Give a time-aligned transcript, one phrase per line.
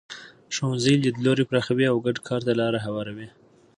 [0.55, 3.27] ښوونځي لیدلوري پراخوي او ګډ کار ته لاره هواروي.